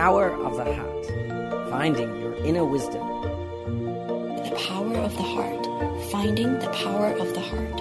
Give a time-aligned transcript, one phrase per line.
[0.00, 3.02] power of the heart, finding your inner wisdom.
[4.44, 5.66] The power of the heart,
[6.10, 7.76] finding the power of the heart.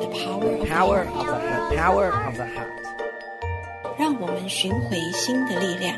[0.00, 1.42] The power of Power the of heart.
[1.70, 2.68] the, the power of the heart.
[3.98, 5.96] 让我们寻回心的力量。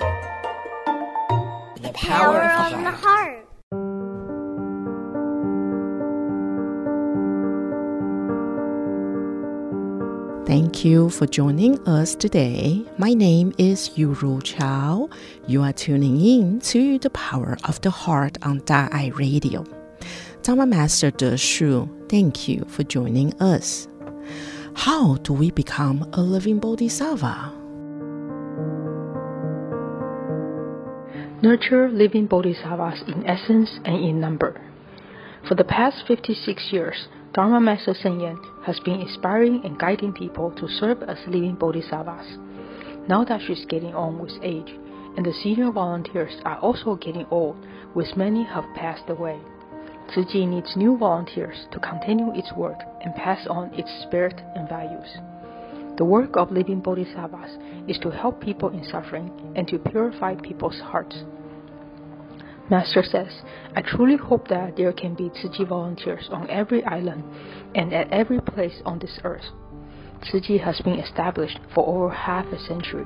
[1.81, 3.38] The power power of of the the heart.
[10.80, 12.86] Thank you for joining us today.
[12.98, 15.10] My name is Yuru Chao.
[15.46, 19.66] You are tuning in to the Power of the Heart on Da'ai Radio.
[20.42, 23.90] Dharma Master De Shu, thank you for joining us.
[24.74, 27.52] How do we become a living bodhisattva?
[31.44, 34.56] Nurture living bodhisattvas in essence and in number.
[35.46, 40.52] For the past 56 years, Dharma Master Cheng Yen has been inspiring and guiding people
[40.52, 42.38] to serve as living bodhisattvas.
[43.08, 44.72] Now that she's getting on with age,
[45.18, 47.58] and the senior volunteers are also getting old,
[47.96, 49.40] with many have passed away.
[50.10, 55.18] Tzu needs new volunteers to continue its work and pass on its spirit and values.
[55.98, 60.80] The work of living bodhisattvas is to help people in suffering and to purify people's
[60.80, 61.16] hearts.
[62.70, 63.42] Master says,
[63.76, 67.24] I truly hope that there can be Tzu Chi volunteers on every island
[67.74, 69.46] and at every place on this earth.
[70.22, 73.06] Tzu Chi has been established for over half a century.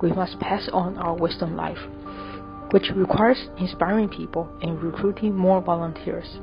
[0.00, 1.78] We must pass on our wisdom life,
[2.70, 6.38] which requires inspiring people and recruiting more volunteers.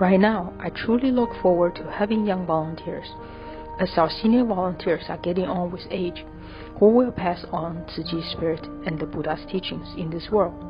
[0.00, 3.06] Right now, I truly look forward to having young volunteers.
[3.78, 6.24] As our senior volunteers are getting on with age,
[6.78, 10.69] who will pass on Tzu Chi's spirit and the Buddha's teachings in this world.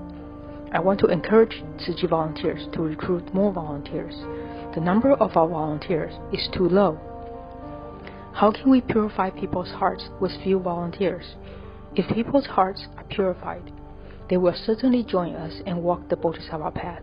[0.73, 4.15] I want to encourage Tzu Chi volunteers to recruit more volunteers.
[4.73, 6.99] The number of our volunteers is too low.
[8.33, 11.35] How can we purify people's hearts with few volunteers?
[11.97, 13.72] If people's hearts are purified,
[14.28, 17.03] they will certainly join us and walk the Bodhisattva path.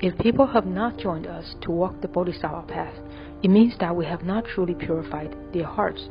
[0.00, 2.94] If people have not joined us to walk the Bodhisattva path,
[3.44, 6.08] it means that we have not truly purified their hearts.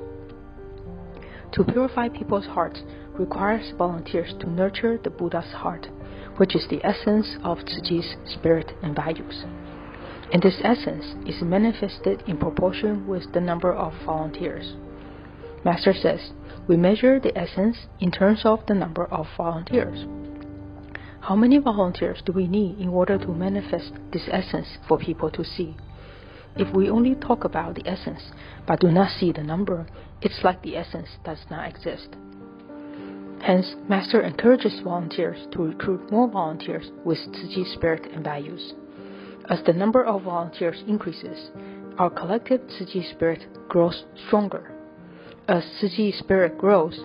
[1.51, 2.81] To purify people's hearts
[3.15, 5.89] requires volunteers to nurture the Buddha's heart,
[6.39, 9.43] which is the essence of Chi's spirit and values.
[10.31, 14.75] And this essence is manifested in proportion with the number of volunteers.
[15.65, 16.31] Master says,
[16.65, 20.05] we measure the essence in terms of the number of volunteers.
[21.19, 25.43] How many volunteers do we need in order to manifest this essence for people to
[25.43, 25.75] see?
[26.55, 28.31] If we only talk about the essence
[28.65, 29.87] but do not see the number,
[30.21, 32.15] it's like the essence does not exist.
[33.41, 38.73] Hence, Master encourages volunteers to recruit more volunteers with Tzu spirit and values.
[39.49, 41.49] As the number of volunteers increases,
[41.97, 44.71] our collective Tzu spirit grows stronger.
[45.47, 46.99] As Tzu spirit grows,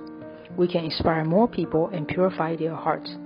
[0.57, 3.17] we can inspire more people and purify their hearts.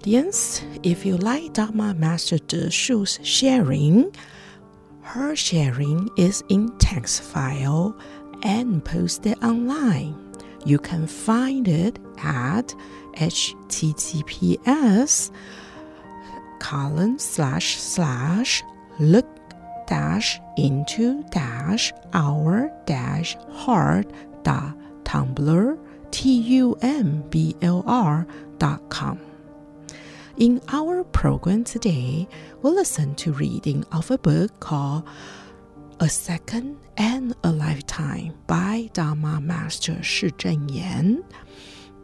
[0.00, 4.10] Audience, if you like Dharma Master De Shu's sharing,
[5.02, 7.94] her sharing is in text file
[8.42, 10.14] and posted online.
[10.64, 12.74] You can find it at
[13.16, 15.30] https
[16.60, 18.62] colon slash slash
[18.98, 19.28] look
[19.86, 24.10] dash into dash our dash heart
[24.44, 24.74] dot
[25.04, 25.78] tumblr
[26.10, 28.26] t u m b l r
[28.58, 29.20] dot com.
[30.36, 32.28] In our program today,
[32.62, 35.02] we'll listen to reading of a book called
[35.98, 41.24] A Second and a Lifetime by Dharma Master Shi Zhenyan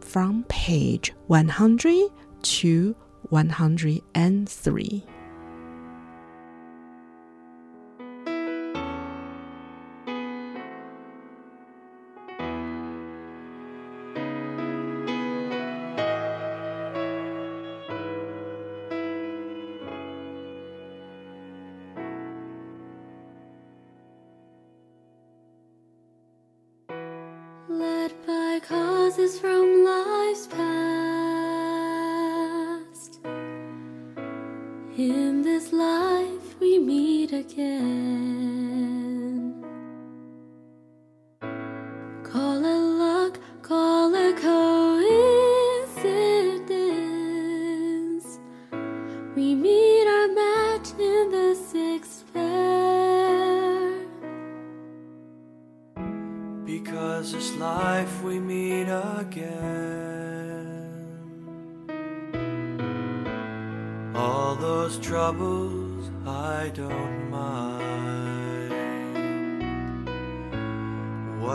[0.01, 2.09] from page 100
[2.43, 2.95] to
[3.29, 5.03] 103.
[37.37, 38.16] Again.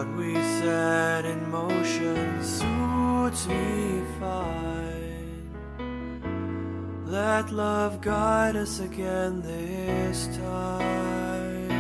[0.03, 5.47] What we set in motion suits me fine.
[7.07, 11.71] Let love guide us again this time.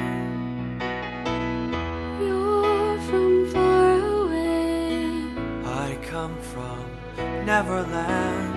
[2.20, 5.04] You're from far away.
[5.64, 6.84] I come from
[7.44, 8.54] Neverland.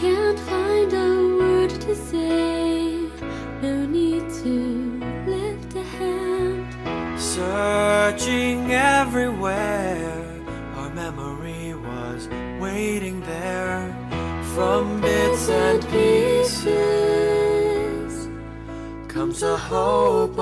[0.00, 3.10] Can't find a word to say.
[3.60, 4.89] No need to lift a hand.
[7.40, 10.42] Searching everywhere,
[10.76, 12.28] our memory was
[12.60, 13.96] waiting there.
[14.54, 16.68] From bits and pieces
[19.08, 20.38] comes a hope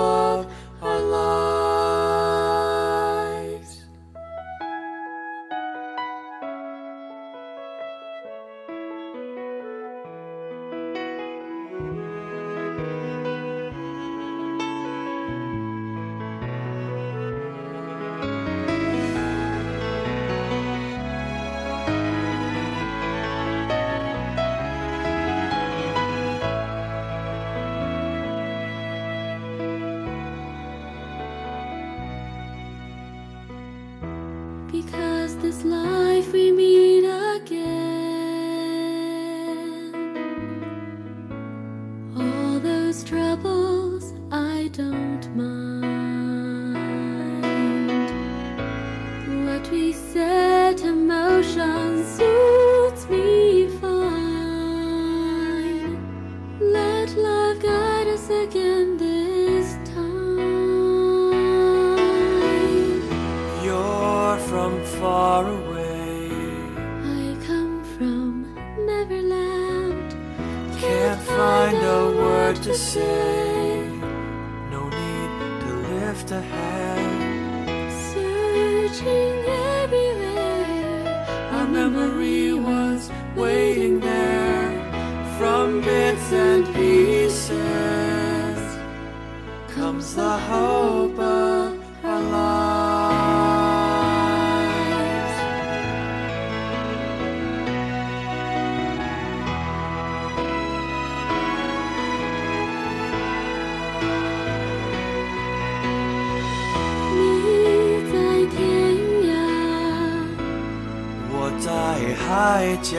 [111.61, 111.71] 在
[112.15, 112.95] 海角，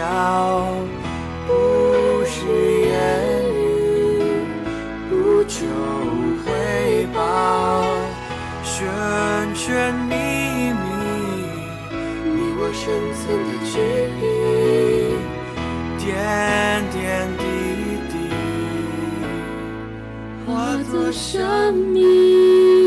[1.47, 1.51] 不
[2.25, 2.35] 是
[2.81, 2.91] 言
[3.56, 3.57] 语，
[5.09, 5.13] 不
[5.45, 5.65] 求
[6.44, 6.47] 回
[7.15, 7.17] 报，
[8.63, 8.75] 寻
[9.56, 9.65] 寻
[10.09, 10.13] 觅
[10.73, 10.83] 觅，
[12.25, 12.83] 你我深
[13.15, 13.73] 层的距
[14.19, 14.21] 离，
[16.03, 16.07] 点
[16.91, 17.00] 点
[17.38, 17.41] 滴
[18.11, 18.13] 滴，
[20.45, 20.47] 化
[20.91, 22.78] 作生命。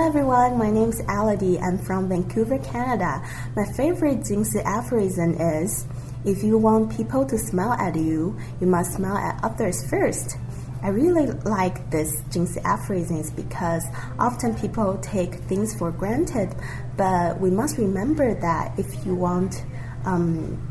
[0.00, 1.58] Hello everyone, my name is Elodie.
[1.58, 3.22] I'm from Vancouver, Canada.
[3.54, 5.86] My favorite Jingsi aphorism is
[6.24, 10.38] If you want people to smile at you, you must smile at others first.
[10.82, 13.84] I really like this Jingsi aphorisms because
[14.18, 16.54] often people take things for granted,
[16.96, 19.62] but we must remember that if you want
[20.06, 20.66] um,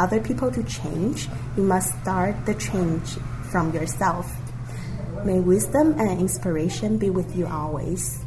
[0.00, 3.10] other people to change, you must start the change
[3.52, 4.28] from yourself.
[5.24, 8.21] May wisdom and inspiration be with you always.《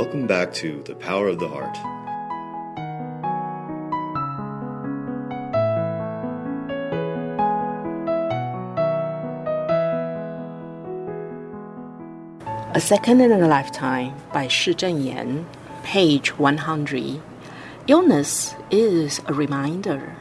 [0.00, 1.76] Welcome back to The Power of the Heart.
[12.74, 15.44] A Second in a Lifetime by Shi Zhenyan,
[15.82, 17.20] page 100.
[17.86, 20.16] Illness is a reminder.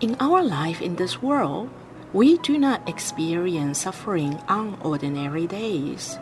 [0.00, 1.70] In our life in this world,
[2.12, 6.18] We do not experience suffering on ordinary days,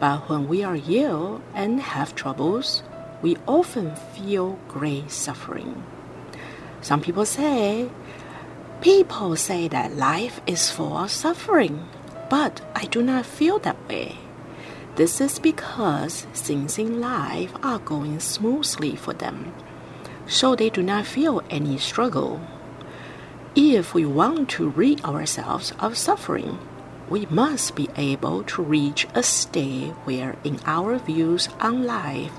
[0.00, 2.82] but when we are ill and have troubles,
[3.20, 5.84] we often feel great suffering.
[6.80, 7.90] Some people say,
[8.80, 11.86] People say that life is full of suffering,
[12.30, 14.16] but I do not feel that way.
[14.96, 19.52] This is because things in life are going smoothly for them,
[20.26, 22.40] so they do not feel any struggle.
[23.54, 26.58] If we want to rid ourselves of suffering,
[27.10, 32.32] we must be able to reach a state where, in our views on life,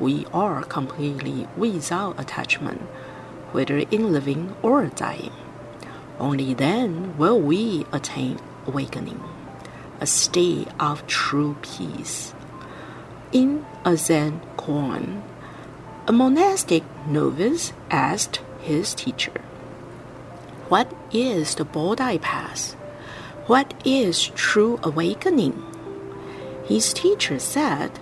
[0.00, 2.80] we are completely without attachment,
[3.52, 5.32] whether in living or dying.
[6.18, 9.22] Only then will we attain awakening,
[10.00, 12.34] a state of true peace.
[13.30, 15.22] In a Zen koan,
[16.08, 19.40] a monastic novice asked his teacher,
[20.68, 22.76] What is the Bodhi path?
[23.46, 25.62] What is true awakening?
[26.64, 27.92] His teacher said,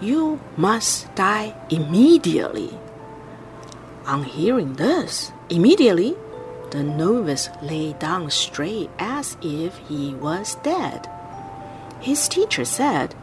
[0.00, 2.78] You must die immediately.
[4.06, 6.16] On hearing this, immediately
[6.70, 11.06] the novice lay down straight as if he was dead.
[12.00, 13.14] His teacher said,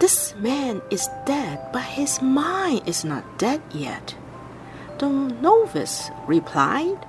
[0.00, 4.16] This man is dead, but his mind is not dead yet.
[4.98, 7.06] The novice replied,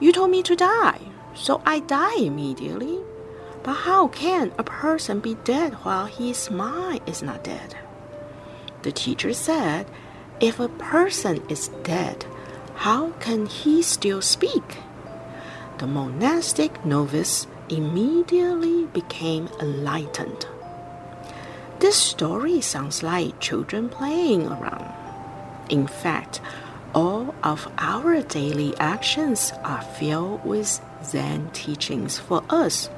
[0.00, 0.98] You told me to die,
[1.34, 2.98] so I die immediately.
[3.62, 7.76] But how can a person be dead while his mind is not dead?
[8.82, 9.86] The teacher said,
[10.40, 12.24] If a person is dead,
[12.74, 14.78] how can he still speak?
[15.78, 20.46] The monastic novice immediately became enlightened.
[21.78, 24.92] This story sounds like children playing around.
[25.68, 26.40] In fact,
[26.94, 32.90] all of our daily actions are filled with Zen teachings for us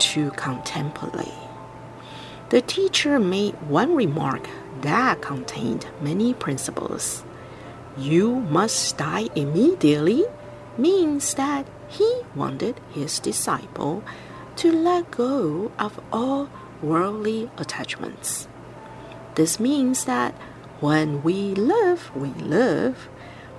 [0.00, 1.32] to contemplate.
[2.50, 4.48] The teacher made one remark
[4.80, 7.22] that contained many principles
[8.00, 10.24] you must die immediately
[10.78, 14.02] means that he wanted his disciple
[14.56, 16.48] to let go of all
[16.80, 18.48] worldly attachments.
[19.34, 20.34] This means that
[20.80, 23.08] when we live, we live.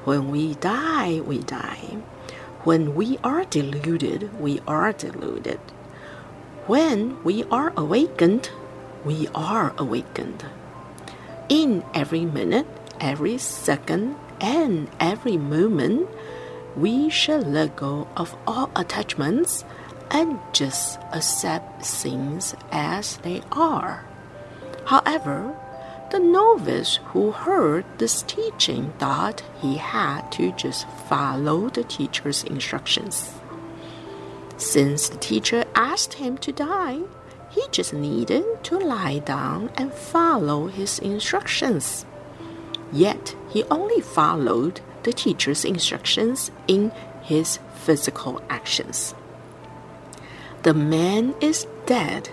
[0.05, 2.01] When we die, we die.
[2.63, 5.59] When we are deluded, we are deluded.
[6.67, 8.51] When we are awakened,
[9.03, 10.45] we are awakened.
[11.49, 12.67] In every minute,
[12.99, 16.07] every second, and every moment,
[16.77, 19.65] we shall let go of all attachments
[20.11, 24.05] and just accept things as they are.
[24.85, 25.55] However,
[26.11, 33.40] the novice who heard this teaching thought he had to just follow the teacher's instructions.
[34.61, 36.99] Since the teacher asked him to die,
[37.49, 42.05] he just needed to lie down and follow his instructions.
[42.93, 46.91] Yet he only followed the teacher's instructions in
[47.23, 49.15] his physical actions.
[50.61, 52.29] The man is dead,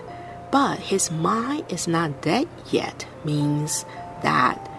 [0.51, 3.85] but his mind is not dead yet, means
[4.21, 4.69] that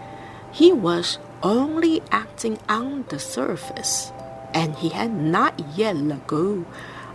[0.53, 4.09] he was only acting on the surface
[4.53, 6.65] and he had not yet let go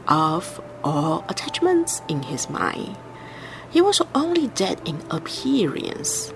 [0.08, 2.96] of all attachments in his mind.
[3.70, 6.32] He was only dead in appearance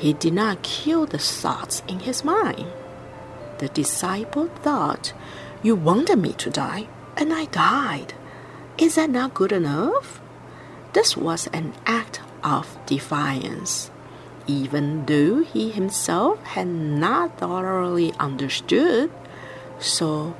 [0.00, 2.64] he did not kill the thoughts in his mind.
[3.58, 5.12] The disciple thought,
[5.62, 6.88] You wanted me to die,
[7.18, 8.14] and I died.
[8.78, 10.22] Is that not good enough?
[10.94, 13.90] This was an act of defiance.
[14.46, 19.10] Even though he himself had not thoroughly understood,
[19.78, 20.34] so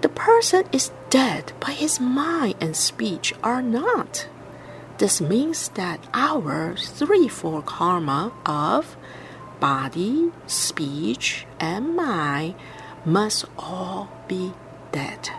[0.00, 4.26] the person is dead, but his mind and speech are not.
[4.98, 8.96] This means that our threefold karma of
[9.60, 12.56] body, speech, and mind
[13.04, 14.54] must all be
[14.90, 15.30] dead.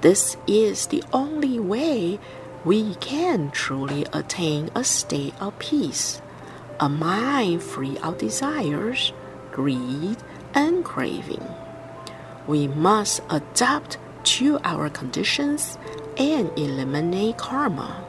[0.00, 2.18] This is the only way
[2.64, 6.20] we can truly attain a state of peace,
[6.80, 9.12] a mind free of desires,
[9.52, 10.16] greed,
[10.54, 11.46] and craving.
[12.48, 15.78] We must adapt to our conditions
[16.16, 18.04] and eliminate karma.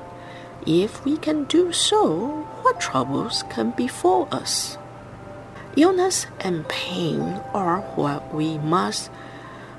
[0.65, 4.77] If we can do so, what troubles can befall us?
[5.75, 9.09] Illness and pain are what we must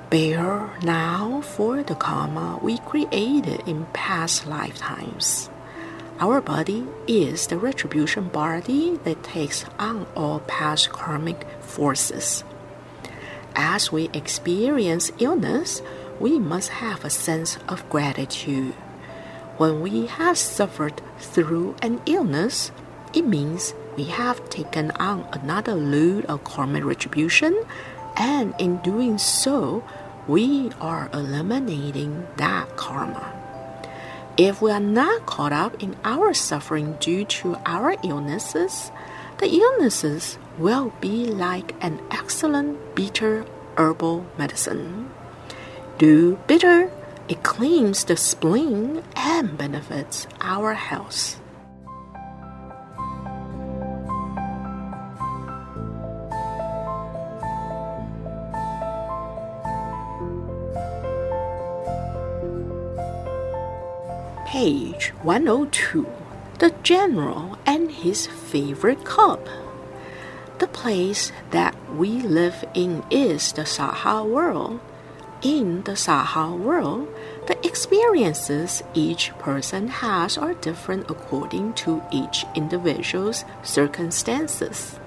[0.09, 5.49] bear now for the karma we created in past lifetimes.
[6.19, 12.43] Our body is the retribution body that takes on all past karmic forces.
[13.55, 15.81] As we experience illness,
[16.19, 18.73] we must have a sense of gratitude.
[19.57, 22.71] When we have suffered through an illness,
[23.13, 27.63] it means we have taken on another load of karmic retribution,
[28.17, 29.83] and in doing so,
[30.27, 33.31] we are eliminating that karma.
[34.37, 38.91] If we are not caught up in our suffering due to our illnesses,
[39.37, 43.45] the illnesses will be like an excellent bitter
[43.77, 45.14] herbal medicine.
[45.97, 46.91] Do bitter,
[47.29, 51.39] it cleans the spleen and benefits our health.
[64.45, 66.05] Page 102
[66.59, 69.47] The General and His Favorite Cup.
[70.59, 74.81] The place that we live in is the Saha world.
[75.45, 77.07] In the Saha world,
[77.45, 84.99] the experiences each person has are different according to each individual's circumstances.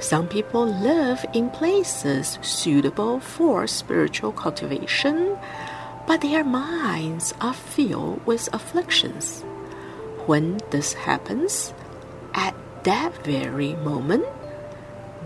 [0.00, 5.36] Some people live in places suitable for spiritual cultivation,
[6.06, 9.42] but their minds are filled with afflictions.
[10.24, 11.74] When this happens,
[12.32, 14.24] at that very moment,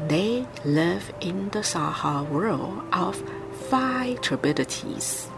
[0.08, 3.22] they live in the Saha world of
[3.62, 5.30] five turbidities.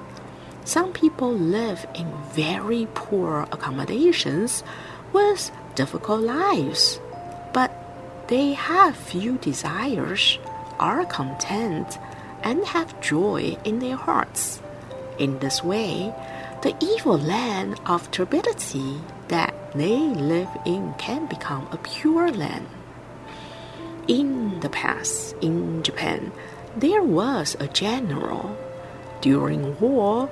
[0.65, 4.65] Some people live in very poor accommodations
[5.13, 7.01] with difficult lives,
[7.53, 7.71] but
[8.29, 10.39] they have few desires,
[10.79, 11.99] are content,
[12.43, 14.61] and have joy in their hearts.
[15.19, 16.13] In this way,
[16.63, 22.67] the evil land of turbidity that they live in can become a pure land.
[24.09, 26.33] In the past, in Japan,
[26.77, 28.57] there was a general.
[29.21, 30.27] During war,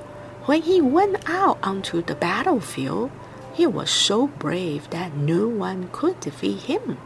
[0.46, 3.11] when he went out onto the battlefield,
[3.52, 6.98] he was so brave that no one could defeat him.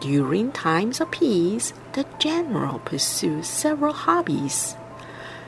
[0.00, 4.76] During times of peace, the general pursued several hobbies.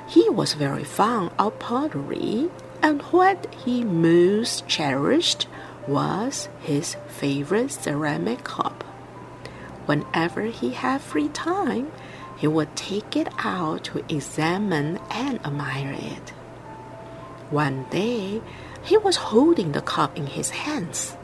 [0.08, 2.50] He was very fond of pottery,
[2.82, 5.46] and what he most cherished
[5.88, 8.82] was his favorite ceramic cup.
[9.86, 11.92] Whenever he had free time,
[12.36, 16.30] he would take it out to examine and admire it.
[17.50, 18.42] One day,
[18.82, 21.16] he was holding the cup in his hands.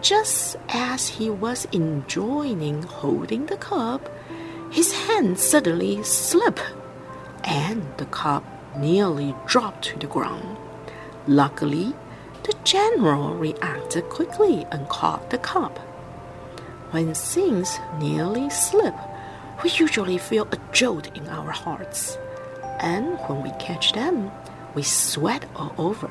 [0.00, 4.08] Just as he was enjoying holding the cup,
[4.70, 6.62] his hand suddenly slipped
[7.44, 8.44] and the cup
[8.76, 10.58] nearly dropped to the ground.
[11.26, 11.94] Luckily,
[12.42, 15.78] the general reacted quickly and caught the cup.
[16.90, 18.94] When things nearly slip,
[19.62, 22.18] we usually feel a jolt in our hearts.
[22.80, 24.30] And when we catch them,
[24.74, 26.10] we sweat all over.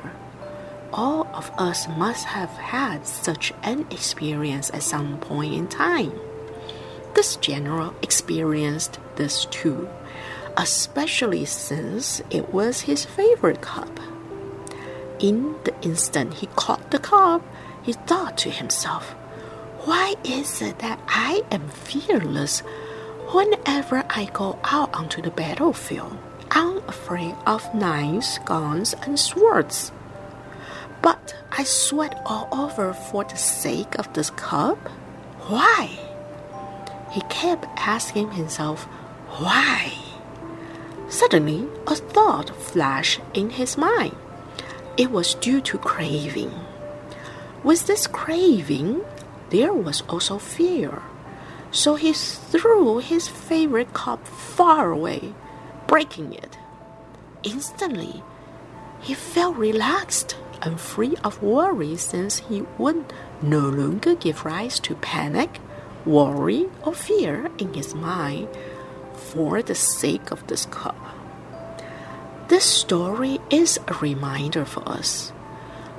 [0.92, 6.12] All of us must have had such an experience at some point in time.
[7.14, 9.88] This general experienced this too,
[10.56, 14.00] especially since it was his favorite cup.
[15.18, 17.42] In the instant he caught the cup,
[17.82, 19.12] he thought to himself,
[19.84, 22.62] why is it that I am fearless
[23.32, 26.16] whenever I go out onto the battlefield?
[26.50, 29.92] I'm afraid of knives, guns, and swords.
[31.02, 34.78] But I sweat all over for the sake of this cup?
[35.48, 35.90] Why?
[37.10, 38.84] He kept asking himself,
[39.38, 39.92] why?
[41.08, 44.16] Suddenly, a thought flashed in his mind.
[44.96, 46.52] It was due to craving.
[47.62, 49.02] With this craving,
[49.50, 51.02] there was also fear.
[51.76, 55.34] So he threw his favorite cup far away,
[55.86, 56.56] breaking it.
[57.42, 58.22] Instantly,
[59.02, 63.12] he felt relaxed and free of worry since he would
[63.42, 65.60] no longer give rise to panic,
[66.06, 68.48] worry, or fear in his mind
[69.12, 70.96] for the sake of this cup.
[72.48, 75.30] This story is a reminder for us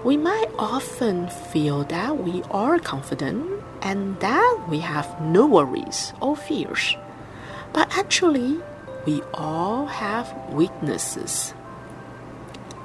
[0.04, 6.36] we might often feel that we are confident and that we have no worries or
[6.36, 6.96] fears.
[7.74, 8.60] But actually,
[9.06, 11.54] we all have weaknesses.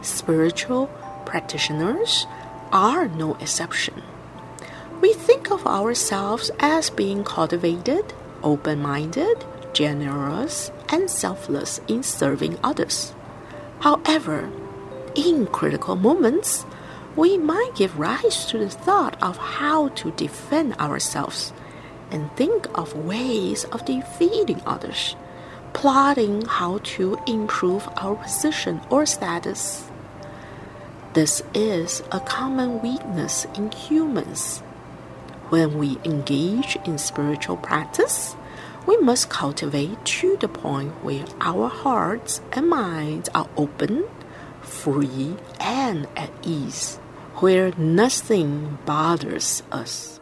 [0.03, 0.87] Spiritual
[1.25, 2.27] practitioners
[2.73, 4.03] are no exception.
[5.01, 13.15] We think of ourselves as being cultivated, open minded, generous, and selfless in serving others.
[13.81, 14.51] However,
[15.15, 16.65] in critical moments,
[17.17, 21.53] we might give rise to the thought of how to defend ourselves
[22.11, 25.17] and think of ways of defeating others.
[25.73, 29.85] plotting how to improve our position or status.
[31.15, 34.61] This is a common weakness in humans.
[35.51, 38.35] When we engage in spiritual practice,
[38.87, 44.05] we must cultivate to the point where our hearts and minds are open,
[44.63, 46.99] free, and at ease,
[47.43, 50.22] where nothing bothers us.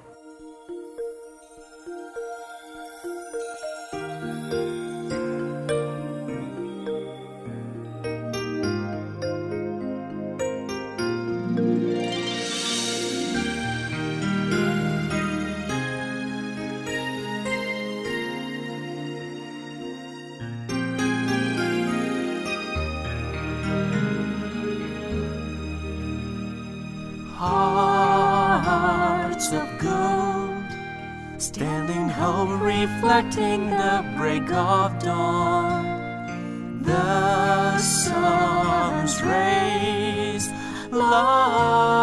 [33.11, 36.81] Reflecting the break of dawn.
[36.81, 40.49] The sun's rays,
[40.93, 42.00] love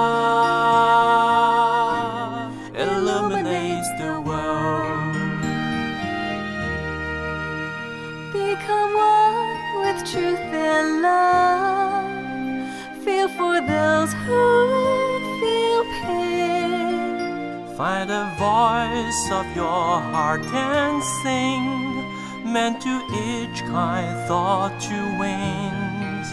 [17.77, 26.27] Find a voice of your heart and sing, meant to each kind thought to wings.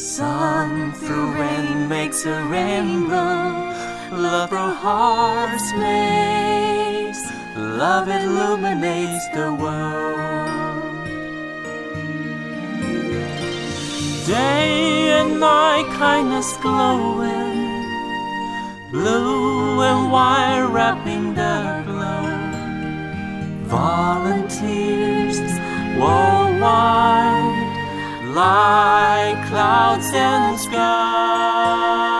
[0.00, 3.74] Sun through rain makes a rainbow,
[4.10, 7.22] love through hearts makes,
[7.54, 11.04] love illuminates the world.
[14.26, 17.84] Day and night, kindness glowing,
[18.90, 22.24] blue and white wrapping the glow.
[23.66, 25.38] Volunteers
[25.98, 27.56] worldwide,
[28.34, 32.15] like clouds and sky.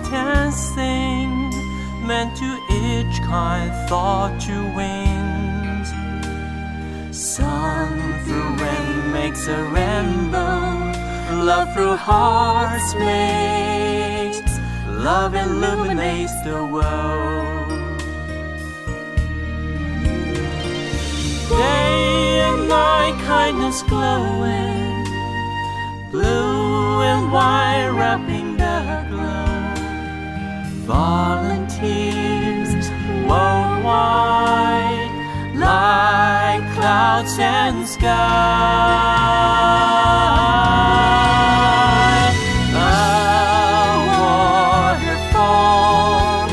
[0.00, 1.50] Heart sing,
[2.06, 5.88] meant to each kind thought to wings.
[7.16, 7.88] Sun
[8.24, 10.62] through rain makes a rainbow,
[11.44, 14.52] love through hearts makes,
[14.88, 17.98] love illuminates the world.
[21.48, 25.04] Day and night, kindness glowing,
[26.10, 28.41] blue and white wrapping.
[30.92, 32.86] Volunteers
[33.26, 35.10] worldwide,
[35.54, 38.12] like clouds and sky.
[42.74, 42.86] A
[45.40, 46.50] waterfall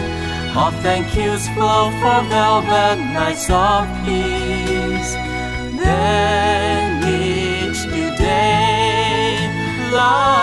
[0.57, 5.11] of thank yous flow for velvet nights of peace.
[5.83, 9.49] Then each new day,
[9.91, 10.39] love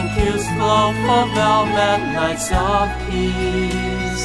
[0.00, 4.24] thank yous flow for velvet nights of peace.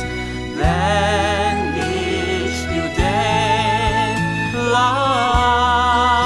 [0.56, 1.56] Then
[1.92, 4.16] each new day,
[4.54, 6.25] love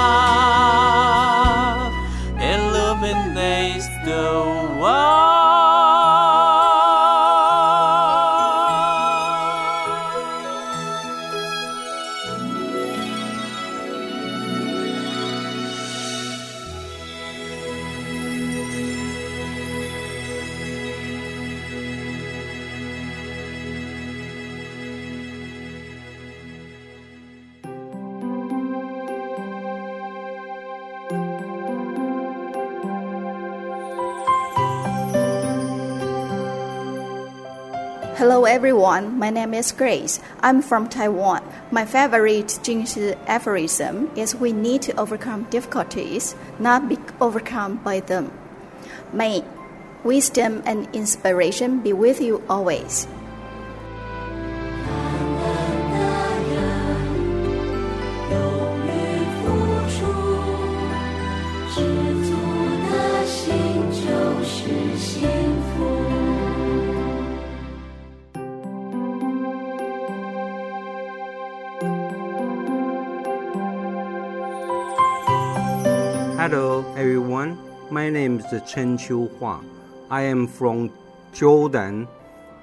[38.20, 40.20] Hello everyone, my name is Grace.
[40.40, 41.42] I'm from Taiwan.
[41.70, 48.30] My favorite Jingsi aphorism is we need to overcome difficulties, not be overcome by them.
[49.10, 49.42] May
[50.04, 53.08] wisdom and inspiration be with you always.
[78.52, 79.62] Name Chen Qiu Hua.
[80.10, 80.90] I am from
[81.32, 82.08] Jordan.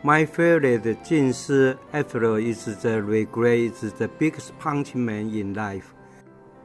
[0.04, 5.94] My favorite Jin Si after is the regret is the biggest punishment in life.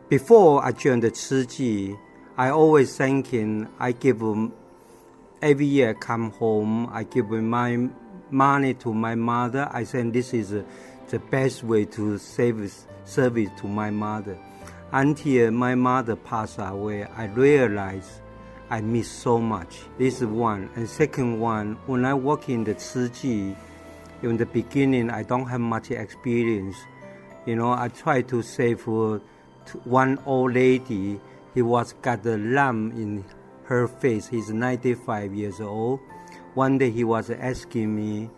[0.09, 1.97] Before I joined the Chi Ji,
[2.37, 4.53] I always thinking I give um,
[5.41, 7.89] every year I come home, I give my
[8.31, 9.69] money to my mother.
[9.73, 10.51] I think this is
[11.09, 14.37] the best way to service service to my mother.
[14.91, 18.22] Until my mother passed away, I realized
[18.73, 19.81] I miss so much.
[19.99, 20.71] This is one.
[20.77, 23.55] And second one, when I work in the Chi Ji,
[24.23, 26.79] in the beginning, I don't have much experience.
[27.45, 29.19] You know, I try to save uh,
[29.85, 31.21] one old lady.
[31.53, 33.27] He was got a lump in
[33.65, 34.27] her face.
[34.29, 36.01] He's 95 years old.
[36.55, 38.31] One day he was asking me,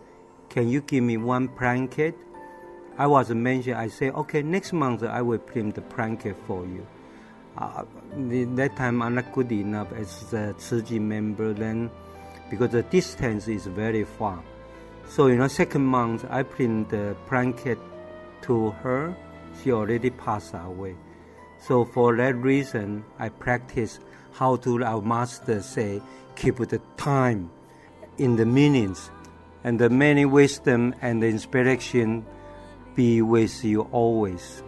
[0.49, 2.13] "Can you give me one blanket?"
[2.97, 3.77] I was mentioned.
[3.77, 6.85] I say, "Okay, next month I will print the blanket for you."
[7.57, 7.83] Uh,
[8.29, 11.89] the- that time I'm not good enough as a Chi member then,
[12.49, 14.43] because the distance is very far.
[15.07, 17.79] So you know, second month I print the blanket
[18.43, 19.15] to her.
[19.63, 20.95] She already passed away.
[21.59, 23.99] So for that reason, I practice
[24.33, 26.01] how to our master say,
[26.35, 27.49] keep the time
[28.17, 29.09] in the minutes,
[29.63, 32.25] and the many wisdom and the inspiration
[32.95, 34.61] be with you always.